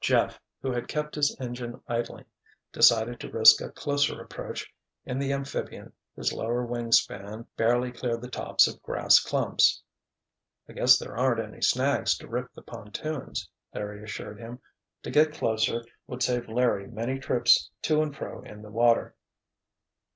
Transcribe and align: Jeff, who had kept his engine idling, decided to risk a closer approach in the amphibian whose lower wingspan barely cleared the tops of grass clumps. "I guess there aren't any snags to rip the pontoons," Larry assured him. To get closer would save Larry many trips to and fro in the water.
Jeff, 0.00 0.40
who 0.62 0.70
had 0.70 0.86
kept 0.86 1.16
his 1.16 1.36
engine 1.40 1.82
idling, 1.88 2.24
decided 2.72 3.18
to 3.18 3.28
risk 3.28 3.60
a 3.60 3.68
closer 3.72 4.22
approach 4.22 4.72
in 5.04 5.18
the 5.18 5.32
amphibian 5.32 5.92
whose 6.14 6.32
lower 6.32 6.64
wingspan 6.64 7.44
barely 7.56 7.90
cleared 7.90 8.20
the 8.22 8.30
tops 8.30 8.68
of 8.68 8.80
grass 8.80 9.18
clumps. 9.18 9.82
"I 10.68 10.74
guess 10.74 10.98
there 11.00 11.16
aren't 11.16 11.40
any 11.40 11.62
snags 11.62 12.16
to 12.18 12.28
rip 12.28 12.54
the 12.54 12.62
pontoons," 12.62 13.50
Larry 13.74 14.04
assured 14.04 14.38
him. 14.38 14.60
To 15.02 15.10
get 15.10 15.32
closer 15.34 15.84
would 16.06 16.22
save 16.22 16.48
Larry 16.48 16.86
many 16.86 17.18
trips 17.18 17.68
to 17.82 18.00
and 18.00 18.14
fro 18.16 18.42
in 18.42 18.62
the 18.62 18.70
water. 18.70 19.16